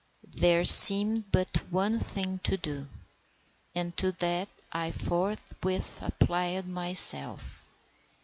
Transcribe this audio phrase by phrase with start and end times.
[0.35, 2.87] There seemed but one thing to do,
[3.75, 7.63] and to that I forthwith applied myself.